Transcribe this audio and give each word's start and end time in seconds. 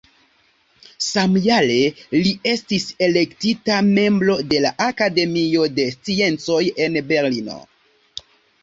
Samjare 1.07 1.75
li 2.15 2.31
estis 2.53 2.87
elektita 3.09 3.77
membro 3.91 4.39
de 4.55 4.63
la 4.67 4.73
Akademio 4.89 5.71
de 5.79 5.87
Sciencoj 5.95 6.63
en 6.89 7.03
Berlino. 7.15 7.63